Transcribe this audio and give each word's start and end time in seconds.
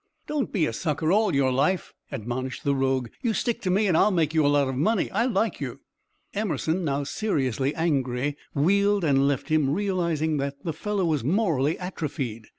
"Don't 0.25 0.51
be 0.51 0.65
a 0.65 0.73
sucker 0.73 1.11
all 1.11 1.35
your 1.35 1.51
life," 1.51 1.93
admonished 2.11 2.63
the 2.63 2.73
rogue. 2.73 3.09
"You 3.21 3.35
stick 3.35 3.61
to 3.61 3.69
me, 3.69 3.85
and 3.85 3.95
I'll 3.95 4.09
make 4.09 4.33
you 4.33 4.43
a 4.43 4.47
lot 4.47 4.67
of 4.67 4.75
money. 4.75 5.11
I 5.11 5.25
like 5.25 5.61
you" 5.61 5.79
Emerson, 6.33 6.83
now 6.83 7.03
seriously 7.03 7.75
angry, 7.75 8.35
wheeled 8.55 9.03
and 9.03 9.27
left 9.27 9.49
him, 9.49 9.69
realizing 9.69 10.37
that 10.37 10.63
the 10.65 10.73
fellow 10.73 11.05
was 11.05 11.23
morally 11.23 11.77
atrophied. 11.77 12.47